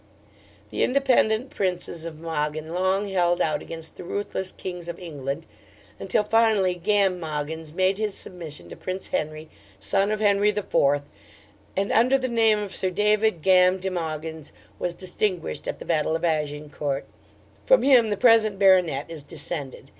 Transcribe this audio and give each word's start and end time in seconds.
The 0.71 0.81
independent 0.81 1.51
Princes 1.51 2.05
of 2.05 2.15
Mogyn 2.15 2.73
long 2.73 3.07
held 3.09 3.39
out 3.39 3.61
against 3.61 3.97
the 3.97 4.03
ruthless 4.03 4.51
Kings 4.51 4.87
of 4.89 4.97
England, 4.97 5.45
until 5.99 6.23
finally 6.23 6.73
Gam 6.73 7.19
Mogyns 7.19 7.71
made 7.71 7.99
his 7.99 8.15
submission 8.15 8.67
to 8.69 8.75
Prince 8.75 9.09
Henry, 9.09 9.47
son 9.79 10.11
of 10.11 10.19
Henry 10.19 10.49
IV., 10.49 10.75
and 11.77 11.91
under 11.91 12.17
the 12.17 12.27
name 12.27 12.57
of 12.57 12.73
Sir 12.73 12.89
David 12.89 13.43
Gam 13.43 13.77
de 13.77 13.91
Mogyns, 13.91 14.51
was 14.79 14.95
distinguished 14.95 15.67
at 15.67 15.77
the 15.77 15.85
battle 15.85 16.15
of 16.15 16.25
Agincourt. 16.25 17.05
From 17.67 17.83
him 17.83 18.09
the 18.09 18.17
present 18.17 18.57
Baronet 18.57 19.05
is 19.07 19.21
descended. 19.21 19.89